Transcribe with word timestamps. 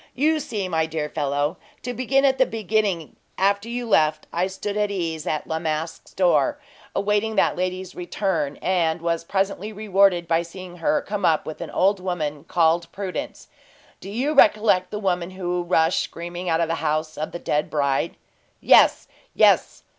"You 0.15 0.39
see, 0.39 0.67
my 0.67 0.87
dear 0.87 1.09
fellow, 1.09 1.57
to 1.83 1.93
begin 1.93 2.25
at 2.25 2.39
the 2.39 2.47
beginning, 2.47 3.17
after 3.37 3.69
you 3.69 3.87
left, 3.87 4.25
I 4.33 4.47
stood 4.47 4.75
at 4.75 4.89
ease 4.89 5.27
at 5.27 5.45
La 5.45 5.59
Masque's 5.59 6.13
door, 6.15 6.59
awaiting 6.95 7.35
that 7.35 7.55
lady's 7.55 7.93
return, 7.93 8.57
and 8.63 8.99
was 8.99 9.23
presently 9.23 9.71
rewarded 9.71 10.27
by 10.27 10.41
seeing 10.41 10.77
her 10.77 11.03
come 11.03 11.23
up 11.23 11.45
with 11.45 11.61
an 11.61 11.69
old 11.69 11.99
woman 11.99 12.45
called 12.45 12.91
Prudence. 12.91 13.47
Do 13.99 14.09
you 14.09 14.33
recollect 14.33 14.89
the 14.89 14.97
woman 14.97 15.29
who 15.29 15.61
rushed 15.61 16.01
screaming 16.01 16.49
out 16.49 16.61
of 16.61 16.67
the 16.67 16.75
home 16.77 17.05
of 17.17 17.31
the 17.31 17.37
dead 17.37 17.69
bride?" 17.69 18.17
"Yes, 18.59 19.07
yes!" 19.35 19.83